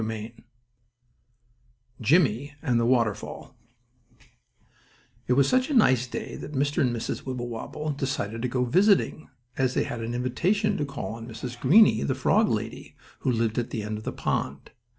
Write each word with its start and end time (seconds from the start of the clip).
STORY 0.03 0.25
IV 0.25 0.43
JIMMIE 2.03 2.55
AND 2.63 2.79
THE 2.79 2.87
WATERFALL 2.87 3.55
It 5.27 5.33
was 5.33 5.47
such 5.47 5.69
a 5.69 5.75
nice 5.75 6.07
day 6.07 6.35
that 6.37 6.53
Mr. 6.53 6.79
and 6.81 6.89
Mrs. 6.91 7.23
Wibblewobble 7.23 7.91
decided 7.91 8.41
to 8.41 8.47
go 8.47 8.65
visiting, 8.65 9.29
as 9.57 9.75
they 9.75 9.83
had 9.83 10.01
an 10.01 10.15
invitation 10.15 10.75
to 10.77 10.85
call 10.85 11.13
on 11.13 11.27
Mrs. 11.27 11.59
Greenie, 11.59 12.01
the 12.01 12.15
frog 12.15 12.49
lady 12.49 12.95
who 13.19 13.31
lived 13.31 13.59
at 13.59 13.69
the 13.69 13.83
end 13.83 13.99
of 13.99 14.03
the 14.03 14.11
pond. 14.11 14.71